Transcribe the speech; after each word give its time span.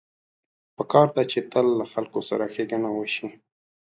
پکار 0.75 1.07
ده 1.15 1.23
چې 1.31 1.39
تل 1.51 1.67
له 1.79 1.85
خلکو 1.93 2.19
سره 2.29 2.45
ښېګڼه 2.53 2.89
وشي 2.93 3.27